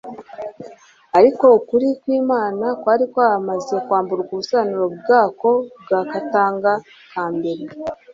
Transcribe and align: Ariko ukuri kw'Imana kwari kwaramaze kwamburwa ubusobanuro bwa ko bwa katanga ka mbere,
Ariko 1.17 1.45
ukuri 1.57 1.87
kw'Imana 2.01 2.65
kwari 2.81 3.05
kwaramaze 3.11 3.75
kwamburwa 3.85 4.31
ubusobanuro 4.33 4.85
bwa 4.97 5.21
ko 5.39 5.49
bwa 5.81 6.01
katanga 6.11 6.71
ka 7.11 7.25
mbere, 7.35 7.63